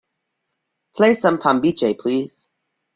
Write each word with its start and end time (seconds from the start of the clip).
Play 0.95 1.13
some 1.13 1.37
pambiche 1.37 1.95
please 1.99 2.49